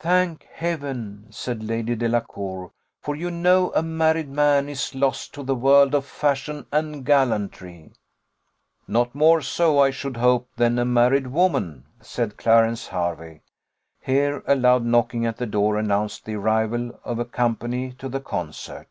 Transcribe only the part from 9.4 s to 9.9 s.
so, I